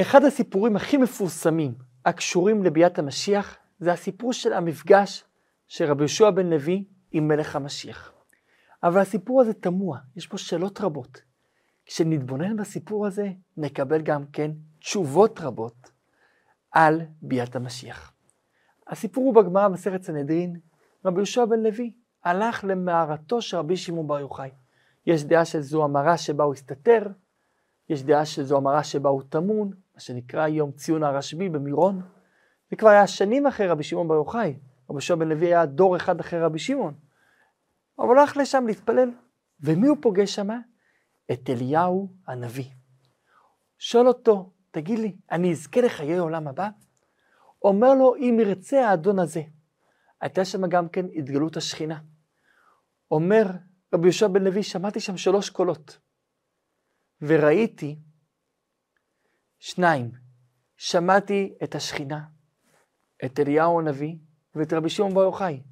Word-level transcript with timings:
אחד 0.00 0.24
הסיפורים 0.24 0.76
הכי 0.76 0.96
מפורסמים 0.96 1.74
הקשורים 2.04 2.62
לביאת 2.62 2.98
המשיח 2.98 3.56
זה 3.78 3.92
הסיפור 3.92 4.32
של 4.32 4.52
המפגש 4.52 5.24
של 5.68 5.84
רבי 5.84 6.02
יהושע 6.02 6.30
בן 6.30 6.46
לוי 6.46 6.84
עם 7.12 7.28
מלך 7.28 7.56
המשיח. 7.56 8.12
אבל 8.82 9.00
הסיפור 9.00 9.40
הזה 9.40 9.54
תמוה, 9.54 9.98
יש 10.16 10.28
בו 10.28 10.38
שאלות 10.38 10.80
רבות. 10.80 11.22
כשנתבונן 11.86 12.56
בסיפור 12.56 13.06
הזה, 13.06 13.28
נקבל 13.56 14.02
גם 14.02 14.26
כן 14.32 14.50
תשובות 14.78 15.40
רבות 15.40 15.90
על 16.70 17.00
ביאת 17.22 17.56
המשיח. 17.56 18.12
הסיפור 18.86 19.24
הוא 19.24 19.34
בגמרא 19.34 19.68
במסכת 19.68 20.02
סנהדרין, 20.02 20.56
רבי 21.04 21.16
יהושע 21.16 21.44
בן 21.44 21.60
לוי 21.60 21.92
הלך 22.24 22.64
למערתו 22.68 23.42
של 23.42 23.56
רבי 23.56 23.76
שמעון 23.76 24.06
בר 24.06 24.20
יוחאי. 24.20 24.50
יש 25.06 25.24
דעה 25.24 25.44
שזו 25.44 25.84
המרה 25.84 26.16
שבה 26.16 26.44
הוא 26.44 26.54
הסתתר, 26.54 27.06
יש 27.88 28.02
דעה 28.02 28.24
שזו 28.24 28.56
המרה 28.56 28.84
שבה 28.84 29.10
הוא 29.10 29.22
טמון, 29.28 29.83
מה 29.94 30.00
שנקרא 30.00 30.48
יום 30.48 30.72
ציון 30.72 31.02
הרשב"י 31.02 31.48
במירון. 31.48 32.02
זה 32.70 32.76
כבר 32.76 32.88
היה 32.88 33.06
שנים 33.06 33.46
אחרי 33.46 33.68
רבי 33.68 33.82
שמעון 33.82 34.08
בר 34.08 34.14
יוחאי. 34.14 34.48
רבי 34.50 34.60
יהושע 34.90 35.14
בן 35.14 35.28
לוי 35.28 35.46
היה 35.46 35.66
דור 35.66 35.96
אחד 35.96 36.20
אחרי 36.20 36.40
רבי 36.40 36.58
שמעון. 36.58 36.94
אבל 37.98 38.08
הוא 38.08 38.18
הלך 38.18 38.36
לשם 38.36 38.66
להתפלל. 38.66 39.10
ומי 39.60 39.86
הוא 39.86 39.96
פוגש 40.00 40.34
שם? 40.34 40.48
את 41.32 41.50
אליהו 41.50 42.08
הנביא. 42.26 42.70
שואל 43.78 44.08
אותו, 44.08 44.52
תגיד 44.70 44.98
לי, 44.98 45.16
אני 45.30 45.52
אזכה 45.52 45.80
לחיי 45.80 46.18
עולם 46.18 46.48
הבא? 46.48 46.68
אומר 47.62 47.94
לו, 47.94 48.16
אם 48.16 48.36
ירצה 48.40 48.88
האדון 48.88 49.18
הזה. 49.18 49.42
הייתה 50.20 50.44
שם 50.44 50.66
גם 50.66 50.88
כן 50.88 51.06
התגלות 51.14 51.56
השכינה. 51.56 52.00
אומר 53.10 53.44
רבי 53.94 54.04
יהושע 54.04 54.28
בן 54.28 54.44
לוי, 54.44 54.62
שמעתי 54.62 55.00
שם 55.00 55.16
שלוש 55.16 55.50
קולות. 55.50 55.98
וראיתי 57.22 57.98
שניים. 59.64 60.10
שמעתי 60.76 61.54
את 61.62 61.74
השכינה, 61.74 62.20
את 63.24 63.40
אליהו 63.40 63.80
הנביא 63.80 64.16
ואת 64.54 64.72
רבי 64.72 64.88
שמעון 64.88 65.14
בר 65.14 65.22
יוחאי. 65.22 65.62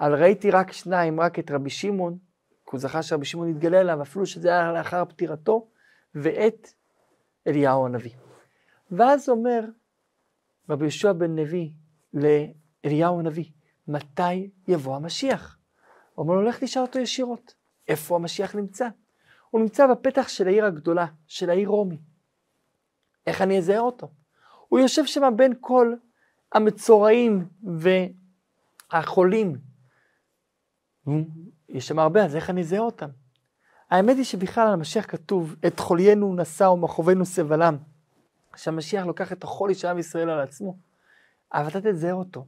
אבל 0.00 0.22
ראיתי 0.22 0.50
רק 0.50 0.72
שניים, 0.72 1.20
רק 1.20 1.38
את 1.38 1.50
רבי 1.50 1.70
שמעון, 1.70 2.18
כי 2.48 2.70
הוא 2.70 2.80
זכה 2.80 3.02
שרבי 3.02 3.24
שמעון 3.24 3.50
יתגלה 3.50 3.80
אליו, 3.80 4.02
אפילו 4.02 4.26
שזה 4.26 4.48
היה 4.48 4.72
לאחר 4.72 5.04
פטירתו, 5.04 5.68
ואת 6.14 6.72
אליהו 7.46 7.86
הנביא. 7.86 8.10
ואז 8.90 9.28
אומר 9.28 9.60
רבי 10.70 10.84
יהושע 10.84 11.12
בן 11.12 11.36
לוי 11.36 11.72
לאליהו 12.14 13.20
הנביא, 13.20 13.50
מתי 13.88 14.50
יבוא 14.68 14.96
המשיח? 14.96 15.58
הוא 16.14 16.22
אומר 16.22 16.34
לו, 16.34 16.42
לך 16.42 16.64
תשאל 16.64 16.82
אותו 16.82 16.98
ישירות. 16.98 17.54
איפה 17.88 18.16
המשיח 18.16 18.54
נמצא? 18.54 18.88
הוא 19.50 19.60
נמצא 19.60 19.86
בפתח 19.86 20.28
של 20.28 20.46
העיר 20.46 20.64
הגדולה, 20.64 21.06
של 21.26 21.50
העיר 21.50 21.68
רומי. 21.68 21.98
איך 23.28 23.42
אני 23.42 23.58
אזהה 23.58 23.78
אותו? 23.78 24.08
הוא 24.68 24.80
יושב 24.80 25.04
שם 25.06 25.32
בין 25.36 25.52
כל 25.60 25.94
המצורעים 26.52 27.48
והחולים. 28.92 29.56
יש 31.68 31.88
שם 31.88 31.98
הרבה, 31.98 32.24
אז 32.24 32.36
איך 32.36 32.50
אני 32.50 32.60
אזהה 32.60 32.80
אותם? 32.80 33.08
האמת 33.90 34.16
היא 34.16 34.24
שבכלל 34.24 34.66
על 34.66 34.72
המשיח 34.72 35.06
כתוב, 35.08 35.54
את 35.66 35.80
חוליינו 35.80 36.34
נשא 36.34 36.64
ומחובנו 36.64 37.24
סבלם. 37.24 37.76
שהמשיח 38.56 39.06
לוקח 39.06 39.32
את 39.32 39.44
החולי 39.44 39.74
של 39.74 39.88
עם 39.88 39.98
ישראל 39.98 40.30
על 40.30 40.40
עצמו, 40.40 40.76
אבל 41.52 41.68
אתה 41.68 41.80
תזהה 41.80 42.12
אותו. 42.12 42.46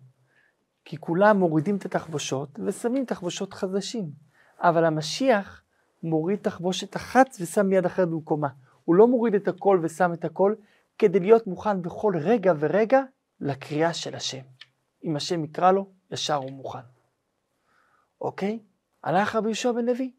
כי 0.84 0.96
כולם 0.96 1.38
מורידים 1.38 1.76
את 1.76 1.84
התחבושות 1.84 2.58
ושמים 2.64 3.04
תחבושות 3.04 3.54
חדשים. 3.54 4.10
אבל 4.58 4.84
המשיח 4.84 5.62
מוריד 6.02 6.38
תחבושת 6.42 6.96
אחת 6.96 7.26
ושם 7.40 7.66
מיד 7.66 7.86
אחרת 7.86 8.08
במקומה. 8.08 8.48
הוא 8.90 8.96
לא 8.96 9.08
מוריד 9.08 9.34
את 9.34 9.48
הכל 9.48 9.80
ושם 9.82 10.12
את 10.12 10.24
הכל, 10.24 10.54
כדי 10.98 11.20
להיות 11.20 11.46
מוכן 11.46 11.82
בכל 11.82 12.14
רגע 12.20 12.52
ורגע 12.58 13.00
לקריאה 13.40 13.94
של 13.94 14.14
השם. 14.14 14.40
אם 15.04 15.16
השם 15.16 15.44
יקרא 15.44 15.72
לו, 15.72 15.90
ישר 16.10 16.34
הוא 16.34 16.52
מוכן. 16.52 16.78
אוקיי? 18.20 18.58
הלך 19.04 19.36
רבי 19.36 19.48
יהושע 19.48 19.72
בן 19.72 19.84
לוי, 19.84 20.12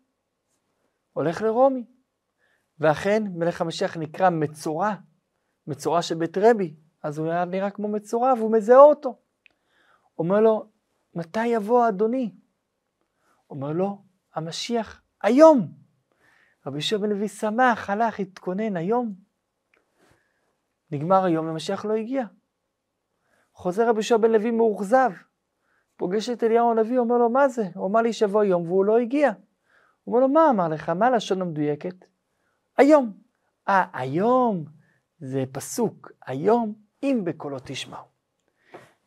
הולך 1.14 1.42
לרומי. 1.42 1.86
ואכן, 2.80 3.24
מלך 3.36 3.62
המשיח 3.62 3.98
נקרא 3.98 4.30
מצורע, 4.30 4.96
מצורע 5.68 6.02
של 6.02 6.16
בית 6.16 6.38
רבי, 6.38 6.76
אז 7.04 7.18
הוא 7.18 7.28
היה 7.28 7.46
נראה 7.46 7.70
כמו 7.70 7.88
מצורע 7.88 8.34
והוא 8.38 8.52
מזהה 8.52 8.80
אותו. 8.80 9.20
אומר 10.18 10.40
לו, 10.40 10.70
מתי 11.16 11.48
יבוא 11.48 11.88
אדוני? 11.88 12.32
אומר 13.50 13.72
לו, 13.72 14.04
המשיח 14.36 15.02
היום. 15.22 15.81
רבי 16.66 16.78
יהושע 16.78 16.98
בן 16.98 17.10
לוי 17.10 17.28
שמח, 17.28 17.90
הלך, 17.90 18.20
התכונן 18.20 18.78
היום. 18.78 19.14
נגמר 20.92 21.24
היום, 21.24 21.48
המשיח 21.48 21.86
לא 21.86 21.94
הגיע. 21.94 22.24
חוזר 23.54 23.90
רבי 23.90 23.98
יהושע 23.98 24.18
בן 24.18 24.32
לוי 24.32 24.52
מאוכזב. 24.52 25.12
פוגש 25.96 26.30
את 26.30 26.44
אליהו 26.44 26.72
הנביא, 26.72 26.98
אומר 26.98 27.18
לו, 27.18 27.30
מה 27.30 27.48
זה? 27.48 27.64
הוא 27.76 27.88
אמר 27.88 28.02
לי 28.02 28.14
שבוע 28.14 28.46
יום 28.46 28.68
והוא 28.68 28.86
לא 28.86 28.98
הגיע. 28.98 29.32
הוא 30.04 30.16
אומר 30.16 30.28
לו, 30.28 30.34
מה 30.34 30.50
אמר 30.50 30.68
לך? 30.68 30.90
מה 30.90 31.08
הלשון 31.08 31.42
המדויקת? 31.42 31.96
היום. 32.78 33.14
אה, 33.68 33.86
היום 33.94 34.66
זה 35.20 35.44
פסוק, 35.52 36.12
היום 36.26 36.74
אם 37.04 37.22
בקולו 37.24 37.58
תשמעו. 37.64 38.04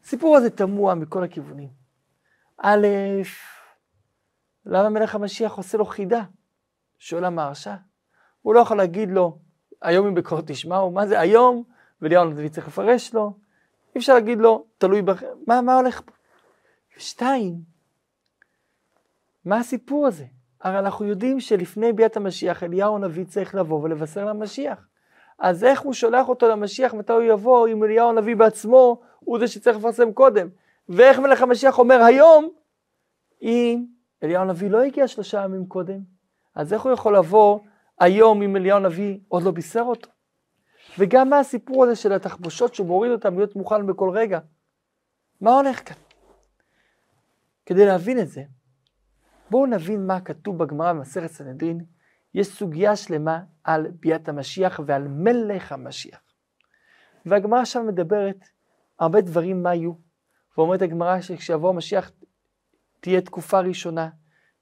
הסיפור 0.03 0.37
הזה 0.37 0.51
תמוה 0.51 0.95
מכל 0.95 1.25
הכיוונים. 1.25 1.69
א', 2.59 2.87
למה 4.67 4.89
מלך 4.89 5.15
המשיח 5.15 5.53
עושה 5.53 5.79
לו 5.79 5.85
חידה? 5.85 6.23
שואל 6.99 7.25
המהרש"א. 7.25 7.75
הוא 8.43 8.55
לא 8.55 8.61
יכול 8.61 8.77
להגיד 8.77 9.11
לו, 9.11 9.39
היום 9.83 10.07
אם 10.07 10.15
בקולו 10.15 10.43
תשמעו, 10.47 10.91
מה 10.91 11.07
זה 11.07 11.21
היום? 11.21 11.63
ואליהו 12.03 12.23
הנביא 12.23 12.49
צריך 12.49 12.69
לפרש 12.69 13.15
לו. 13.15 13.33
אי 13.95 13.99
אפשר 13.99 14.15
להגיד 14.15 14.39
לו, 14.39 14.67
תלוי 14.79 15.03
בכם, 15.03 15.27
מה, 15.47 15.61
מה 15.61 15.77
הולך 15.77 16.01
פה? 16.05 16.13
ושתיים, 16.97 17.55
מה 19.45 19.59
הסיפור 19.59 20.07
הזה? 20.07 20.25
הרי 20.61 20.79
אנחנו 20.79 21.05
יודעים 21.05 21.41
שלפני 21.41 21.93
ביאת 21.93 22.17
המשיח 22.17 22.63
אליהו 22.63 22.97
הנביא 22.97 23.25
צריך 23.25 23.55
לבוא 23.55 23.83
ולבשר 23.83 24.25
למשיח. 24.25 24.87
אז 25.39 25.65
איך 25.65 25.81
הוא 25.81 25.93
שולח 25.93 26.29
אותו 26.29 26.49
למשיח, 26.49 26.95
מתי 26.95 27.13
הוא 27.13 27.23
יבוא, 27.23 27.69
אם 27.69 27.85
אליהו 27.85 28.09
הנביא 28.09 28.37
בעצמו 28.37 29.01
הוא 29.21 29.39
זה 29.39 29.49
שצריך 29.49 29.77
לפרסם 29.77 30.13
קודם? 30.13 30.49
ואיך 30.89 31.19
מלך 31.19 31.43
המשיח 31.43 31.79
אומר 31.79 32.03
היום, 32.03 32.49
אם 33.43 33.85
אליהו 34.23 34.43
הנביא 34.43 34.71
לא 34.71 34.83
הגיע 34.83 35.09
שלושה 35.09 35.45
ימים 35.45 35.67
קודם, 35.67 36.14
אז 36.55 36.73
איך 36.73 36.83
הוא 36.83 36.93
יכול 36.93 37.17
לבוא 37.17 37.61
היום 38.01 38.43
אם 38.43 38.57
אליהו 38.57 38.77
הנביא 38.77 39.19
עוד 39.29 39.43
לא 39.43 39.51
בישר 39.51 39.81
אותו? 39.81 40.11
וגם 40.99 41.31
מה 41.31 41.39
הסיפור 41.39 41.85
הזה 41.85 41.97
של 41.97 42.13
התחבושות 42.13 42.75
שהוא 42.75 42.87
מוריד 42.87 43.13
אותם 43.13 43.37
להיות 43.37 43.57
מוכן 43.57 43.87
בכל 43.87 44.11
רגע? 44.11 44.39
מה 45.41 45.55
הולך 45.55 45.89
כאן? 45.89 45.97
כדי 47.67 47.87
להבין 47.87 48.19
את 48.19 48.29
זה, 48.29 48.43
בואו 49.51 49.67
נבין 49.67 50.07
מה 50.07 50.21
כתוב 50.21 50.59
בגמרא 50.59 50.93
במסכת 50.93 51.31
סנהדרין. 51.31 51.85
יש 52.35 52.47
סוגיה 52.47 52.97
שלמה 52.97 53.41
על 53.65 53.87
ביאת 54.01 54.29
המשיח 54.29 54.81
ועל 54.87 55.09
מלך 55.09 55.73
המשיח. 55.73 56.21
והגמרא 57.27 57.65
שם 57.65 57.87
מדברת 57.87 58.45
הרבה 58.99 59.21
דברים 59.21 59.63
מה 59.63 59.75
יהיו. 59.75 59.93
ואומרת 60.59 60.83
הגמרא 60.83 61.21
שכשיבוא 61.21 61.71
המשיח 61.71 62.11
תהיה 63.01 63.21
תקופה 63.21 63.61
ראשונה 63.61 64.09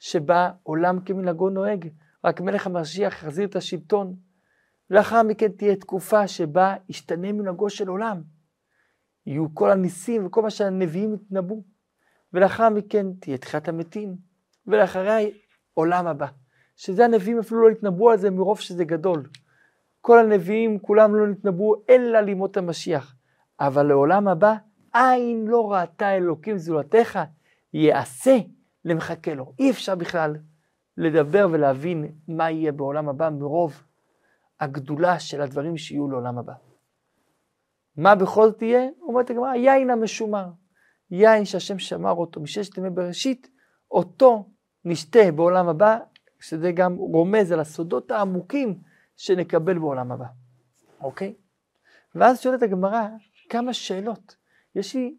שבה 0.02 0.50
עולם 0.62 1.00
כמנהגו 1.00 1.50
נוהג, 1.50 1.88
רק 2.24 2.40
מלך 2.40 2.66
המשיח 2.66 3.22
יחזיר 3.22 3.48
את 3.48 3.56
השלטון. 3.56 4.14
לאחר 4.90 5.22
מכן 5.22 5.48
תהיה 5.48 5.76
תקופה 5.76 6.28
שבה 6.28 6.74
ישתנה 6.88 7.32
מנהגו 7.32 7.70
של 7.70 7.88
עולם. 7.88 8.22
יהיו 9.26 9.54
כל 9.54 9.70
הניסים 9.70 10.26
וכל 10.26 10.42
מה 10.42 10.50
שהנביאים 10.50 11.14
יתנבאו. 11.14 11.62
ולאחר 12.32 12.68
מכן 12.68 13.06
תהיה 13.20 13.38
תחיית 13.38 13.68
המתים, 13.68 14.16
ולאחריה 14.66 15.28
עולם 15.74 16.06
הבא. 16.06 16.26
שזה 16.76 17.04
הנביאים 17.04 17.38
אפילו 17.38 17.62
לא 17.62 17.69
התנבאו 17.69 18.10
על 18.10 18.19
זה 18.19 18.30
מרוב 18.30 18.60
שזה 18.60 18.84
גדול. 18.84 19.26
כל 20.00 20.19
הנביאים 20.19 20.78
כולם 20.78 21.14
לא 21.14 21.26
נתנבאו 21.26 21.74
אלא 21.90 22.20
לימות 22.20 22.56
המשיח. 22.56 23.16
אבל 23.60 23.82
לעולם 23.87 24.28
הבא, 24.28 24.55
עין 24.93 25.46
לא 25.46 25.72
ראתה 25.72 26.16
אלוקים 26.16 26.58
זולתך, 26.58 27.19
יעשה 27.72 28.37
למחכה 28.84 29.34
לו. 29.34 29.52
אי 29.58 29.70
אפשר 29.70 29.94
בכלל 29.94 30.37
לדבר 30.96 31.49
ולהבין 31.52 32.12
מה 32.29 32.50
יהיה 32.50 32.73
בעולם 32.73 33.08
הבא 33.08 33.31
מרוב 33.31 33.82
הגדולה 34.61 35.19
של 35.20 35.40
הדברים 35.40 35.76
שיהיו 35.76 36.08
לעולם 36.08 36.38
הבא. 36.38 36.52
מה 37.96 38.14
בכל 38.14 38.49
זאת 38.49 38.58
תהיה? 38.58 38.88
אומרת 39.00 39.31
הגמרא, 39.31 39.55
יין 39.55 39.90
המשומר. 39.90 40.46
יין 41.11 41.44
שהשם 41.44 41.79
שמר 41.79 42.12
אותו 42.12 42.40
מששת 42.40 42.79
ימי 42.79 42.90
בראשית, 42.90 43.50
אותו 43.90 44.49
נשתה 44.84 45.32
בעולם 45.34 45.69
הבא, 45.69 45.99
שזה 46.40 46.73
גם 46.73 46.96
רומז 46.96 47.52
על 47.52 47.61
הסודות 47.61 48.11
העמוקים 48.11 48.79
שנקבל 49.17 49.79
בעולם 49.79 50.12
הבא, 50.12 50.26
אוקיי? 51.00 51.34
ואז 52.14 52.40
שואלת 52.40 52.62
הגמרא 52.62 53.08
כמה 53.49 53.73
שאלות. 53.73 54.37
יש 54.75 54.94
לי 54.94 55.17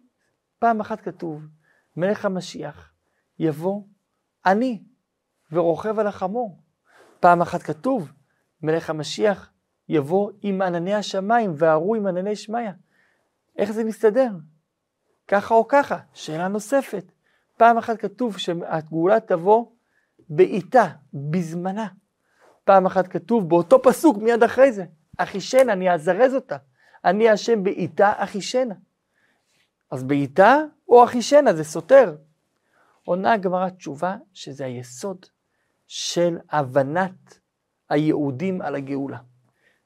פעם 0.60 0.80
אחת 0.80 1.01
כתוב, 1.01 1.42
מלך 1.98 2.25
המשיח 2.25 2.93
יבוא 3.39 3.81
אני 4.45 4.83
ורוכב 5.51 6.00
על 6.00 6.07
החמור. 6.07 6.59
פעם 7.19 7.41
אחת 7.41 7.63
כתוב, 7.63 8.12
מלך 8.62 8.89
המשיח 8.89 9.51
יבוא 9.89 10.31
עם 10.41 10.62
ענני 10.62 10.94
השמיים 10.94 11.53
והרו 11.56 11.95
עם 11.95 12.07
ענני 12.07 12.35
שמיא. 12.35 12.71
איך 13.57 13.71
זה 13.71 13.83
מסתדר? 13.83 14.30
ככה 15.27 15.53
או 15.53 15.68
ככה? 15.68 15.97
שאלה 16.13 16.47
נוספת. 16.47 17.12
פעם 17.57 17.77
אחת 17.77 17.97
כתוב 17.97 18.38
שהגאולה 18.38 19.19
תבוא 19.19 19.65
בעיתה, 20.29 20.88
בזמנה. 21.13 21.88
פעם 22.63 22.86
אחת 22.86 23.07
כתוב 23.07 23.50
באותו 23.50 23.81
פסוק 23.81 24.18
מיד 24.18 24.44
אחרי 24.44 24.71
זה, 24.71 24.86
אחישנה, 25.18 25.74
אני 25.74 25.94
אזרז 25.94 26.36
אותה. 26.36 26.57
אני 27.06 27.29
השם 27.29 27.63
בעיתה 27.63 28.13
אחישנה. 28.15 28.75
אז 29.91 30.03
בעיתה 30.03 30.57
או 30.89 31.03
אחישנה, 31.03 31.53
זה 31.53 31.63
סותר. 31.63 32.15
עונה 33.05 33.33
הגמרא 33.33 33.69
תשובה 33.69 34.15
שזה 34.33 34.65
היסוד 34.65 35.25
של 35.88 36.38
הבנת 36.50 37.39
היהודים 37.89 38.61
על 38.61 38.75
הגאולה. 38.75 39.19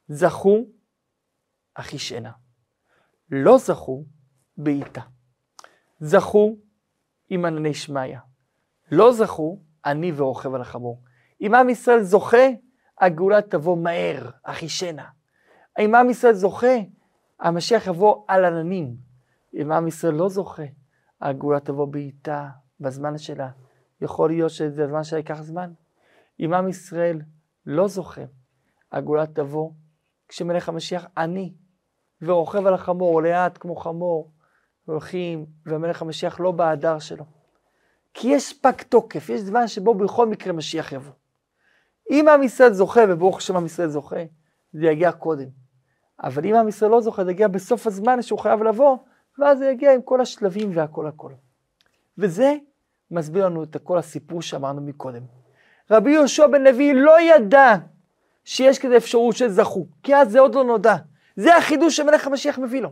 זכו 0.08 0.66
אחישנה. 1.76 2.32
לא 3.32 3.58
זכו 3.58 4.06
בעיתה. 4.58 5.02
זכו 6.00 6.56
עם 7.30 7.46
ענני 7.46 7.74
שמיא. 7.74 8.18
לא 8.92 9.14
זכו 9.14 9.60
אני 9.86 10.12
ורוכב 10.16 10.54
על 10.54 10.62
החמור. 10.62 11.04
אם 11.42 11.56
עם 11.56 11.70
ישראל 11.70 12.04
זוכה, 12.04 12.48
הגאולה 13.02 13.42
תבוא 13.42 13.78
מהר, 13.78 14.30
אחישנה. 14.44 15.06
אם 15.80 15.96
עם 15.96 16.10
ישראל 16.10 16.34
זוכה, 16.34 16.76
המשיח 17.40 17.88
יבוא 17.88 18.26
על 18.28 18.46
עננים. 18.46 18.96
אם 19.54 19.72
עם 19.72 19.88
ישראל 19.88 20.14
לא 20.14 20.30
זוכה, 20.30 20.64
הגאולה 21.22 21.60
תבוא 21.60 21.86
בעיטה, 21.86 22.50
בזמן 22.80 23.18
שלה. 23.18 23.50
יכול 24.02 24.30
להיות 24.30 24.52
שזה 24.52 24.84
הזמן 24.84 25.04
שלה 25.04 25.20
ייקח 25.20 25.42
זמן. 25.42 25.72
אם 26.40 26.54
עם 26.54 26.68
ישראל 26.68 27.22
לא 27.66 27.88
זוכה, 27.88 28.22
הגאולה 28.92 29.26
תבוא 29.26 29.72
כשמלך 30.28 30.70
המשיח 30.70 31.08
עני, 31.18 31.54
ורוכב 32.22 32.68
על 32.68 32.74
החמור, 32.74 33.22
לאט 33.22 33.58
כמו 33.62 33.76
חמור, 33.76 34.32
הולכים, 34.86 35.46
ומלך 35.66 36.02
המשיח 36.02 36.40
לא 36.40 36.52
בהדר 36.52 37.00
שלו. 37.00 37.26
כי 38.14 38.28
יש 38.28 38.54
פג 38.62 38.82
תוקף, 38.90 39.30
יש 39.30 39.42
זמן 39.42 39.68
שבו 39.68 39.94
בכל 39.94 40.28
מקרה 40.28 40.54
משיח 40.54 40.92
יבוא. 40.92 41.14
אם 42.12 42.28
עם 42.28 42.44
ישראל 42.44 42.74
זוכה, 42.74 43.02
וברוך 43.10 43.38
השם 43.38 43.58
עם 43.58 43.66
ישראל 43.66 43.90
זוכה, 43.90 44.24
זה 44.74 44.86
יגיע 44.86 45.12
קודם. 45.12 45.48
אבל 46.24 46.46
אם 46.46 46.56
עם 46.56 46.68
ישראל 46.68 46.92
לא 46.92 47.02
זוכה, 47.02 47.26
זה 47.26 47.32
יגיע 47.32 47.48
בסוף 47.48 47.88
הזמן 47.88 48.22
שהוא 48.22 48.40
חייב 48.40 48.64
לבוא, 48.64 48.98
ואז 49.40 49.58
זה 49.58 49.70
יגיע 49.70 49.94
עם 49.94 50.02
כל 50.02 50.22
השלבים 50.22 50.72
והכל 50.74 51.08
הכל. 51.08 51.32
וזה 52.18 52.56
מסביר 53.12 53.46
לנו 53.46 53.64
את 53.64 53.78
כל 53.84 53.98
הסיפור 53.98 54.42
שאמרנו 54.42 54.82
מקודם. 54.82 55.22
רבי 55.92 56.12
יהושע 56.12 56.48
בן 56.48 56.64
לוי 56.64 56.94
לא 56.94 57.22
ידע 57.22 57.76
שיש 58.46 58.80
כזה 58.80 58.98
אפשרות 58.98 59.36
שזכו, 59.36 59.86
כי 60.04 60.16
אז 60.16 60.32
זה 60.32 60.40
עוד 60.40 60.56
לא 60.56 60.64
נודע. 60.64 60.96
זה 61.36 61.56
החידוש 61.56 61.98
שמלך 61.98 62.28
המשיח 62.28 62.60
מביא 62.60 62.82
לו. 62.82 62.90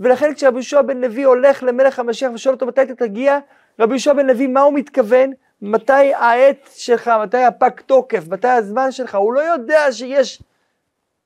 ולכן 0.00 0.34
כשרבי 0.34 0.56
יהושע 0.56 0.82
בן 0.82 1.00
לוי 1.00 1.22
הולך 1.22 1.62
למלך 1.62 1.98
המשיח 1.98 2.32
ושואל 2.34 2.54
אותו 2.54 2.66
מתי 2.66 2.82
אתה 2.82 2.94
תגיע, 2.94 3.38
רבי 3.78 3.92
יהושע 3.92 4.12
בן 4.12 4.26
לוי, 4.26 4.46
מה 4.46 4.60
הוא 4.60 4.74
מתכוון? 4.74 5.32
מתי 5.62 6.14
העת 6.14 6.68
שלך, 6.74 7.10
מתי 7.22 7.44
הפג 7.44 7.70
תוקף, 7.86 8.28
מתי 8.28 8.48
הזמן 8.48 8.92
שלך? 8.92 9.14
הוא 9.14 9.32
לא 9.32 9.40
יודע 9.40 9.92
שיש 9.92 10.42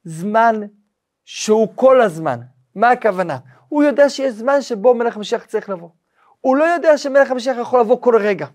זמן 0.05 0.61
שהוא 1.25 1.69
כל 1.75 2.01
הזמן. 2.01 2.41
מה 2.75 2.91
הכוונה? 2.91 3.39
הוא 3.69 3.83
יודע 3.83 4.09
שיש 4.09 4.33
זמן 4.33 4.63
שבו 4.63 4.95
מלך 4.95 5.17
המשיח 5.17 5.45
צריך 5.45 5.69
לבוא. 5.69 5.89
הוא 6.41 6.57
לא 6.57 6.65
יודע 6.65 6.99
שמלך 6.99 7.31
המשיח 7.31 7.57
יכול 7.61 7.81
לבוא 7.81 8.03
כל 8.03 8.17
רגע. 8.17 8.47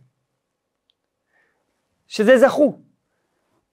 שזה 2.08 2.38
זכו. 2.38 2.80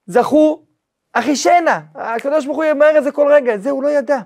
זכו 0.07 0.65
אחישנה. 1.13 1.81
הקדוש 1.95 2.45
ברוך 2.45 2.57
הוא 2.57 2.65
יאמר 2.65 2.97
את 2.97 3.03
זה 3.03 3.11
כל 3.11 3.31
רגע, 3.33 3.57
זה 3.57 3.69
הוא 3.69 3.83
לא 3.83 3.89
ידע. 3.89 4.19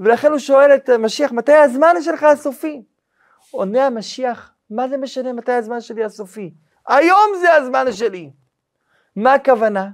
ולכן 0.00 0.30
הוא 0.30 0.38
שואל 0.38 0.74
את 0.74 0.88
המשיח, 0.88 1.32
מתי 1.32 1.52
הזמן 1.52 1.94
שלך 2.02 2.22
הסופי? 2.22 2.82
עונה 3.50 3.86
המשיח, 3.86 4.54
מה 4.70 4.88
זה 4.88 4.96
משנה 4.96 5.32
מתי 5.32 5.52
הזמן 5.52 5.80
שלי 5.80 6.04
הסופי? 6.04 6.54
היום 6.88 7.30
זה 7.40 7.54
הזמן 7.54 7.92
שלי. 7.92 8.30
מה 9.16 9.34
הכוונה? 9.34 9.90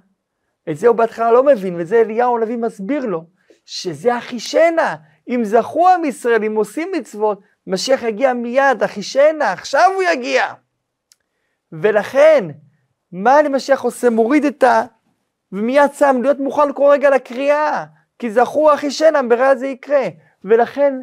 את 0.71 0.77
זה 0.77 0.89
הוא 0.89 0.97
בהתחלה 0.97 1.33
לא 1.33 1.43
מבין, 1.43 1.77
וזה 1.81 2.01
אליהו 2.01 2.37
הנביא 2.37 2.57
מסביר 2.57 3.07
לו, 3.07 3.25
שזה 3.65 4.19
אחישנה. 4.19 4.97
אם 5.29 5.45
זכו 5.45 5.89
עם 5.89 6.05
ישראל, 6.05 6.45
אם 6.45 6.57
עושים 6.57 6.89
מצוות, 6.93 7.41
משיח 7.67 8.03
יגיע 8.03 8.33
מיד, 8.33 8.83
אחישנה, 8.83 9.53
עכשיו 9.53 9.91
הוא 9.95 10.03
יגיע. 10.03 10.45
ולכן, 11.73 12.45
מה 13.13 13.43
למשיח 13.43 13.81
עושה? 13.81 14.11
מוריד 14.11 14.45
את 14.45 14.63
ה... 14.63 14.83
ומיד 15.53 15.93
שם 15.93 16.17
להיות 16.23 16.39
מוכן 16.39 16.73
כל 16.73 16.89
רגע 16.91 17.11
לקריאה, 17.11 17.85
כי 18.19 18.31
זכו 18.31 18.75
אחישנה, 18.75 19.23
ברע 19.23 19.57
זה 19.57 19.67
יקרה. 19.67 20.09
ולכן, 20.45 20.95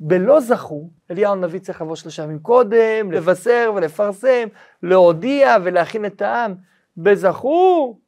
בלא 0.00 0.40
זכו, 0.40 0.90
אליהו 1.10 1.32
הנביא 1.32 1.60
צריך 1.60 1.80
לבוא 1.82 1.96
שלושה 1.96 2.22
ימים 2.22 2.38
קודם, 2.38 3.12
לבשר 3.12 3.72
ולפרסם, 3.74 4.48
להודיע 4.82 5.56
ולהכין 5.64 6.04
את 6.04 6.22
העם. 6.22 6.54
בזכו, 6.96 7.98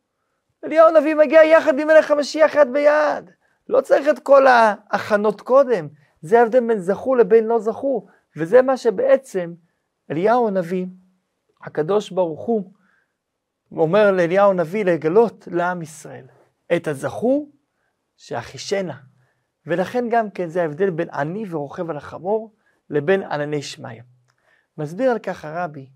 אליהו 0.64 0.88
הנביא 0.88 1.14
מגיע 1.14 1.44
יחד 1.44 1.78
עם 1.78 1.88
מלך 1.88 2.10
המשיח 2.10 2.54
יד 2.54 2.72
ביד. 2.72 3.30
לא 3.68 3.80
צריך 3.80 4.08
את 4.08 4.18
כל 4.18 4.46
ההכנות 4.46 5.40
קודם. 5.40 5.88
זה 6.20 6.40
ההבדל 6.40 6.66
בין 6.66 6.78
זכו 6.78 7.14
לבין 7.14 7.44
לא 7.44 7.58
זכו. 7.58 8.06
וזה 8.36 8.62
מה 8.62 8.76
שבעצם 8.76 9.54
אליהו 10.10 10.48
הנביא, 10.48 10.86
הקדוש 11.62 12.10
ברוך 12.10 12.46
הוא, 12.46 12.72
אומר 13.72 14.10
לאליהו 14.10 14.50
הנביא 14.50 14.84
לגלות 14.84 15.48
לעם 15.50 15.82
ישראל 15.82 16.26
את 16.76 16.88
הזכו 16.88 17.48
שאחישנה. 18.16 19.00
ולכן 19.66 20.04
גם 20.10 20.30
כן 20.30 20.48
זה 20.48 20.62
ההבדל 20.62 20.90
בין 20.90 21.10
עני 21.10 21.44
ורוכב 21.50 21.90
על 21.90 21.96
החמור 21.96 22.54
לבין 22.90 23.22
ענני 23.22 23.62
שמיא. 23.62 24.02
מסביר 24.78 25.10
על 25.10 25.18
כך 25.18 25.44
הרבי, 25.44 25.90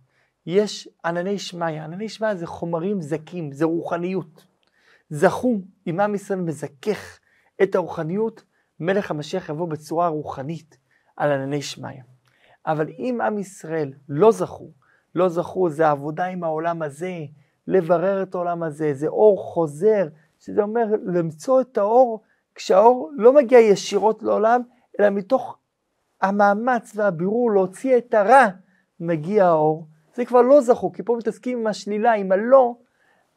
יש 0.46 0.88
ענני 1.04 1.38
שמיא, 1.38 1.82
ענני 1.82 2.08
שמיא 2.08 2.34
זה 2.34 2.46
חומרים 2.46 3.00
זכים, 3.00 3.52
זה 3.52 3.64
רוחניות. 3.64 4.46
זכו, 5.10 5.58
אם 5.86 6.00
עם 6.00 6.14
ישראל 6.14 6.38
מזכך 6.38 7.18
את 7.62 7.74
הרוחניות, 7.74 8.44
מלך 8.80 9.10
המשיח 9.10 9.48
יבוא 9.48 9.68
בצורה 9.68 10.08
רוחנית 10.08 10.78
על 11.16 11.32
ענני 11.32 11.62
שמיא. 11.62 12.02
אבל 12.66 12.88
אם 12.88 13.18
עם 13.20 13.38
ישראל 13.38 13.92
לא 14.08 14.32
זכו, 14.32 14.70
לא 15.14 15.28
זכו, 15.28 15.70
זה 15.70 15.88
עבודה 15.88 16.24
עם 16.24 16.44
העולם 16.44 16.82
הזה, 16.82 17.18
לברר 17.66 18.22
את 18.22 18.34
העולם 18.34 18.62
הזה, 18.62 18.94
זה 18.94 19.06
אור 19.06 19.42
חוזר, 19.42 20.08
שזה 20.40 20.62
אומר 20.62 20.84
למצוא 21.04 21.60
את 21.60 21.78
האור 21.78 22.22
כשהאור 22.54 23.10
לא 23.16 23.32
מגיע 23.32 23.58
ישירות 23.58 24.22
לעולם, 24.22 24.62
אלא 25.00 25.10
מתוך 25.10 25.58
המאמץ 26.22 26.92
והבירור 26.96 27.50
להוציא 27.50 27.96
את 27.96 28.14
הרע, 28.14 28.46
מגיע 29.00 29.46
האור. 29.46 29.86
זה 30.14 30.24
כבר 30.24 30.42
לא 30.42 30.60
זכו, 30.60 30.92
כי 30.92 31.02
פה 31.02 31.16
מתעסקים 31.18 31.58
עם 31.58 31.66
השלילה, 31.66 32.12
עם 32.12 32.32
הלא, 32.32 32.74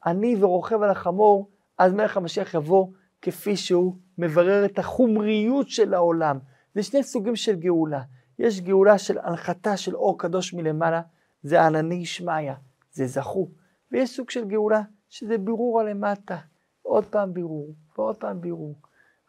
אני 0.06 0.36
ורוכב 0.40 0.82
על 0.82 0.90
החמור, 0.90 1.50
אז 1.78 1.94
מלך 1.94 2.18
המשיח 2.18 2.54
יבוא 2.54 2.88
כפי 3.22 3.58
שהוא 3.58 3.96
מברר 4.18 4.66
את 4.66 4.80
החומריות 4.80 5.70
של 5.70 5.94
העולם. 5.94 6.40
זה 6.76 6.84
שני 6.84 7.04
סוגים 7.04 7.36
של 7.36 7.56
גאולה. 7.56 8.02
יש 8.40 8.62
גאולה 8.62 8.98
של 8.98 9.18
הנחתה 9.20 9.78
של 9.78 9.96
אור 9.96 10.20
קדוש 10.20 10.54
מלמעלה, 10.54 11.02
זה 11.44 11.66
ענני 11.66 12.06
שמעיה, 12.06 12.56
זה 12.92 13.08
זכו. 13.08 13.50
ויש 13.92 14.16
סוג 14.16 14.30
של 14.30 14.46
גאולה 14.46 14.82
שזה 15.10 15.38
בירור 15.38 15.80
הלמטה, 15.80 16.38
עוד 16.82 17.06
פעם 17.06 17.34
בירור 17.34 17.76
ועוד 17.98 18.16
פעם 18.16 18.42
בירור. 18.42 18.76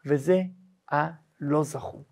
וזה 0.05 0.41
הלא 0.89 1.63
זכו. 1.63 2.03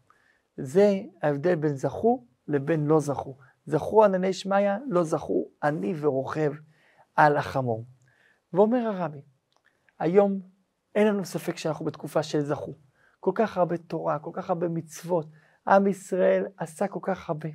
זה 0.57 1.01
ההבדל 1.23 1.55
בין 1.55 1.75
זכו 1.75 2.25
לבין 2.47 2.85
לא 2.85 2.99
זכו. 2.99 3.37
זכו 3.65 4.03
ענני 4.03 4.33
שמיא, 4.33 4.71
לא 4.87 5.03
זכו 5.03 5.47
אני 5.63 5.93
ורוכב 5.99 6.51
על 7.15 7.37
החמור. 7.37 7.85
ואומר 8.53 8.87
הרבי, 8.87 9.21
היום 9.99 10.39
אין 10.97 11.07
לנו 11.07 11.25
ספק 11.25 11.57
שאנחנו 11.57 11.85
בתקופה 11.85 12.23
של 12.23 12.41
זכו. 12.41 12.73
כל 13.19 13.31
כך 13.35 13.57
הרבה 13.57 13.77
תורה, 13.77 14.19
כל 14.19 14.31
כך 14.33 14.49
הרבה 14.49 14.67
מצוות. 14.67 15.27
עם 15.67 15.87
ישראל 15.87 16.45
עשה 16.57 16.87
כל 16.87 16.99
כך 17.01 17.29
הרבה. 17.29 17.49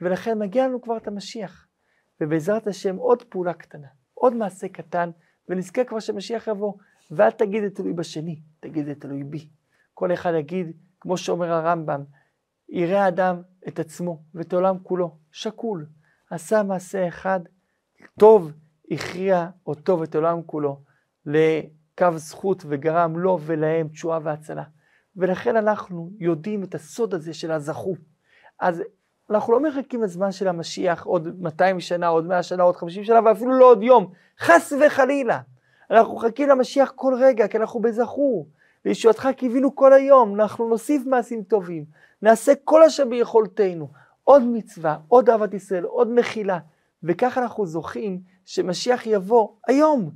ולכן 0.00 0.38
מגיע 0.38 0.68
לנו 0.68 0.82
כבר 0.82 0.96
את 0.96 1.08
המשיח. 1.08 1.66
ובעזרת 2.20 2.66
השם 2.66 2.96
עוד 2.96 3.22
פעולה 3.22 3.54
קטנה, 3.54 3.86
עוד 4.14 4.34
מעשה 4.34 4.68
קטן, 4.68 5.10
ונזכה 5.48 5.84
כבר 5.84 6.00
שמשיח 6.00 6.46
יבוא. 6.46 6.72
ואל 7.10 7.30
תגיד 7.30 7.62
זה 7.62 7.70
תלוי 7.70 7.92
בשני, 7.92 8.40
תגיד 8.60 8.86
זה 8.86 8.94
תלוי 8.94 9.24
בי. 9.24 9.48
כל 9.94 10.12
אחד 10.12 10.32
יגיד, 10.38 10.76
כמו 11.00 11.16
שאומר 11.16 11.52
הרמב"ם, 11.52 12.04
יראה 12.68 13.08
אדם 13.08 13.42
את 13.68 13.78
עצמו 13.78 14.22
ואת 14.34 14.52
העולם 14.52 14.78
כולו, 14.82 15.16
שקול. 15.32 15.86
עשה 16.30 16.62
מעשה 16.62 17.08
אחד, 17.08 17.40
טוב, 18.18 18.52
הכריע 18.90 19.48
אותו 19.66 20.00
ואת 20.00 20.14
העולם 20.14 20.42
כולו 20.42 20.82
לקו 22.02 22.18
זכות 22.18 22.62
וגרם 22.68 23.18
לו 23.18 23.38
ולהם 23.42 23.88
תשועה 23.88 24.18
והצלה. 24.22 24.62
ולכן 25.16 25.56
אנחנו 25.56 26.10
יודעים 26.18 26.64
את 26.64 26.74
הסוד 26.74 27.14
הזה 27.14 27.34
של 27.34 27.50
הזכו. 27.50 27.94
אז 28.60 28.82
אנחנו 29.30 29.52
לא 29.52 29.60
מחכים 29.60 30.02
לזמן 30.02 30.32
של 30.32 30.48
המשיח 30.48 31.04
עוד 31.04 31.40
200 31.40 31.80
שנה, 31.80 32.06
עוד 32.06 32.26
100 32.26 32.42
שנה, 32.42 32.62
עוד 32.62 32.76
50 32.76 33.04
שנה, 33.04 33.20
ואפילו 33.24 33.52
לא 33.52 33.64
עוד 33.64 33.82
יום. 33.82 34.12
חס 34.40 34.72
וחלילה. 34.86 35.40
אנחנו 35.90 36.14
מחכים 36.14 36.48
למשיח 36.48 36.92
כל 36.94 37.14
רגע, 37.20 37.48
כי 37.48 37.56
אנחנו 37.58 37.80
בזכו. 37.80 38.46
לישועתך 38.84 39.28
קיווינו 39.36 39.74
כל 39.74 39.92
היום, 39.92 40.34
אנחנו 40.40 40.68
נוסיף 40.68 41.06
מעשים 41.06 41.42
טובים, 41.42 41.84
נעשה 42.22 42.52
כל 42.64 42.82
אשר 42.82 43.04
ביכולתנו, 43.04 43.88
עוד 44.24 44.42
מצווה, 44.42 44.98
עוד 45.08 45.30
אהבת 45.30 45.54
ישראל, 45.54 45.84
עוד 45.84 46.08
מחילה, 46.08 46.58
וכך 47.02 47.38
אנחנו 47.38 47.66
זוכים 47.66 48.20
שמשיח 48.44 49.06
יבוא 49.06 49.48
היום. 49.66 50.10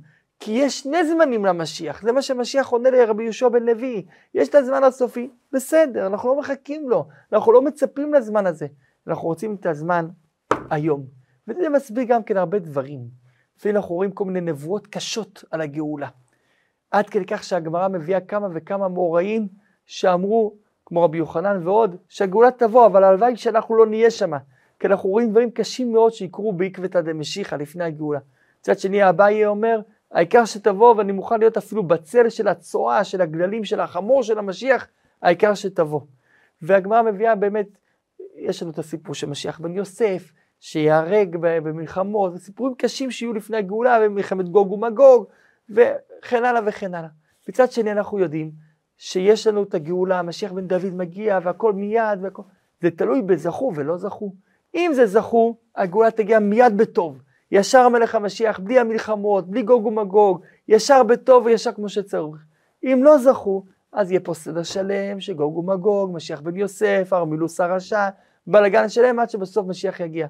כי 0.45 0.51
יש 0.51 0.79
שני 0.79 1.05
זמנים 1.05 1.45
למשיח, 1.45 2.01
זה 2.01 2.11
מה 2.11 2.21
שמשיח 2.21 2.67
עונה 2.67 2.89
לרבי 2.89 3.23
יהושע 3.23 3.49
בן 3.49 3.63
לוי, 3.63 4.05
יש 4.33 4.49
את 4.49 4.55
הזמן 4.55 4.83
הסופי, 4.83 5.29
בסדר, 5.51 6.07
אנחנו 6.07 6.29
לא 6.29 6.39
מחכים 6.39 6.89
לו, 6.89 7.07
אנחנו 7.33 7.51
לא 7.51 7.61
מצפים 7.61 8.13
לזמן 8.13 8.45
הזה, 8.45 8.67
אנחנו 9.07 9.27
רוצים 9.27 9.55
את 9.59 9.65
הזמן 9.65 10.07
היום. 10.69 11.05
וזה 11.47 11.69
מסביר 11.69 12.03
גם 12.03 12.23
כן 12.23 12.37
הרבה 12.37 12.59
דברים. 12.59 12.99
לפעמים 13.57 13.75
אנחנו 13.75 13.95
רואים 13.95 14.11
כל 14.11 14.25
מיני 14.25 14.41
נבואות 14.41 14.87
קשות 14.87 15.43
על 15.51 15.61
הגאולה. 15.61 16.07
עד 16.91 17.09
כדי 17.09 17.25
כך 17.25 17.43
שהגמרא 17.43 17.87
מביאה 17.87 18.21
כמה 18.21 18.47
וכמה 18.53 18.87
מאורעים 18.87 19.47
שאמרו, 19.85 20.55
כמו 20.85 21.03
רבי 21.03 21.17
יוחנן 21.17 21.67
ועוד, 21.67 21.95
שהגאולה 22.09 22.51
תבוא, 22.51 22.85
אבל 22.85 23.03
הלוואי 23.03 23.35
שאנחנו 23.35 23.75
לא 23.75 23.85
נהיה 23.85 24.11
שם. 24.11 24.31
כי 24.79 24.87
אנחנו 24.87 25.09
רואים 25.09 25.29
דברים 25.31 25.51
קשים 25.51 25.93
מאוד 25.93 26.13
שיקרו 26.13 26.53
בעקבתא 26.53 27.01
דמשיחא 27.01 27.55
לפני 27.55 27.83
הגאולה. 27.83 28.19
מצד 28.59 28.79
שני, 28.79 29.09
אביי 29.09 29.45
אומר, 29.45 29.81
העיקר 30.13 30.45
שתבוא 30.45 30.95
ואני 30.95 31.11
מוכן 31.11 31.39
להיות 31.39 31.57
אפילו 31.57 31.83
בצל 31.83 32.29
של 32.29 32.47
הצואה, 32.47 33.03
של 33.03 33.21
הגללים, 33.21 33.65
של 33.65 33.79
החמור 33.79 34.23
של 34.23 34.39
המשיח, 34.39 34.87
העיקר 35.21 35.53
שתבוא. 35.53 36.01
והגמרא 36.61 37.01
מביאה 37.01 37.35
באמת, 37.35 37.67
יש 38.35 38.63
לנו 38.63 38.71
את 38.71 38.79
הסיפור 38.79 39.15
של 39.15 39.29
משיח 39.29 39.59
בן 39.59 39.73
יוסף, 39.73 40.31
שיהרג 40.59 41.37
במלחמות, 41.39 42.37
סיפורים 42.37 42.75
קשים 42.77 43.11
שיהיו 43.11 43.33
לפני 43.33 43.57
הגאולה, 43.57 43.99
במלחמת 43.99 44.49
גוג 44.49 44.71
ומגוג, 44.71 45.25
וכן 45.69 46.45
הלאה 46.45 46.61
וכן 46.65 46.93
הלאה. 46.93 47.09
מצד 47.49 47.71
שני 47.71 47.91
אנחנו 47.91 48.19
יודעים 48.19 48.51
שיש 48.97 49.47
לנו 49.47 49.63
את 49.63 49.73
הגאולה, 49.73 50.19
המשיח 50.19 50.51
בן 50.51 50.67
דוד 50.67 50.93
מגיע 50.93 51.39
והכל 51.43 51.73
מיד, 51.73 52.19
והכל... 52.21 52.41
זה 52.81 52.91
תלוי 52.91 53.21
בזכו 53.21 53.71
ולא 53.75 53.97
זכו. 53.97 54.33
אם 54.75 54.91
זה 54.93 55.05
זכו, 55.05 55.57
הגאולה 55.75 56.11
תגיע 56.11 56.39
מיד 56.39 56.77
בטוב. 56.77 57.21
ישר 57.53 57.79
המלך 57.79 58.15
המשיח, 58.15 58.59
בלי 58.59 58.79
המלחמות, 58.79 59.47
בלי 59.47 59.63
גוג 59.63 59.85
ומגוג, 59.85 60.41
ישר 60.67 61.03
בטוב 61.03 61.45
וישר 61.45 61.71
כמו 61.71 61.89
שצריך. 61.89 62.35
אם 62.83 63.01
לא 63.03 63.17
זכו, 63.17 63.65
אז 63.91 64.11
יהיה 64.11 64.19
פה 64.19 64.33
סדר 64.33 64.63
שלם 64.63 65.19
שגוג 65.19 65.57
ומגוג, 65.57 66.11
משיח 66.13 66.41
בן 66.41 66.55
יוסף, 66.55 67.09
ארמילוס 67.13 67.59
הרשע, 67.59 68.09
בלאגן 68.47 68.89
שלם 68.89 69.19
עד 69.19 69.29
שבסוף 69.29 69.67
משיח 69.67 69.99
יגיע. 69.99 70.27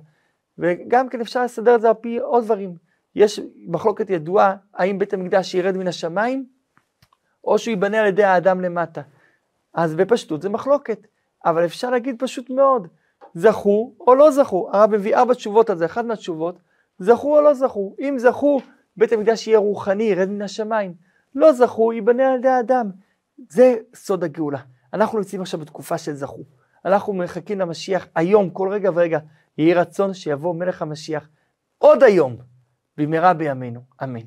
וגם 0.58 1.10
כן 1.10 1.22
אפשר 1.22 1.44
לסדר 1.44 1.76
את 1.76 1.82
זה 1.82 1.88
על 1.88 1.94
פי 1.94 2.18
עוד 2.18 2.44
דברים. 2.44 2.76
יש 3.16 3.40
מחלוקת 3.68 4.10
ידועה, 4.10 4.56
האם 4.74 5.00
בית 5.00 5.14
המקדש 5.14 5.54
ירד 5.54 5.78
מן 5.78 5.88
השמיים, 5.88 6.46
או 7.44 7.58
שהוא 7.58 7.72
ייבנה 7.72 8.00
על 8.00 8.08
ידי 8.08 8.24
האדם 8.24 8.62
למטה. 8.62 9.02
אז 9.74 9.96
בפשטות 9.96 10.42
זה 10.42 10.50
מחלוקת, 10.50 11.08
אבל 11.46 11.66
אפשר 11.66 11.90
להגיד 11.90 12.16
פשוט 12.20 12.50
מאוד, 12.50 12.88
זכו 13.34 13.94
או 14.00 14.16
לא 14.16 14.32
זכו. 14.32 14.70
הרב 14.74 14.92
מביא 14.92 15.16
ארבע 15.16 15.34
תשובות 15.34 15.70
על 15.70 15.78
זה, 15.78 15.86
אחת 15.86 16.06
מהתשובות, 16.06 16.56
זכו 17.00 17.38
או 17.38 17.42
לא 17.42 17.54
זכו. 17.54 17.96
אם 18.00 18.16
זכו, 18.18 18.62
בית 18.98 19.12
המקדש 19.12 19.48
יהיה 19.48 19.58
רוחני, 19.58 20.04
ירד 20.04 20.30
מן 20.30 20.42
השמיים. 20.42 20.94
לא 21.36 21.54
זכו, 21.54 21.94
ייבנה 21.94 22.32
על 22.32 22.40
ידי 22.40 22.48
האדם. 22.48 22.92
זה 23.50 23.76
סוד 23.96 24.24
הגאולה. 24.24 24.60
אנחנו 24.94 25.18
נמצאים 25.18 25.42
עכשיו 25.42 25.60
בתקופה 25.60 25.98
של 25.98 26.14
זכו. 26.14 26.44
אנחנו 26.86 27.14
מחכים 27.14 27.60
למשיח 27.60 28.08
היום, 28.16 28.50
כל 28.50 28.70
רגע 28.70 28.92
ורגע. 28.94 29.20
יהי 29.58 29.74
רצון 29.74 30.14
שיבוא 30.14 30.56
מלך 30.56 30.82
המשיח 30.82 31.30
עוד 31.78 32.04
היום, 32.04 32.38
במהרה 32.98 33.34
בימינו, 33.34 33.82
אמן. 34.04 34.26